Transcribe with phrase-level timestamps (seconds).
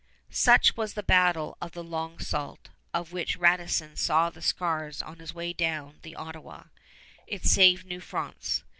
[0.33, 5.19] Such was the Battle of the Long Sault of which Radisson saw the scars on
[5.19, 6.63] his way down the Ottawa.
[7.27, 8.63] It saved New France.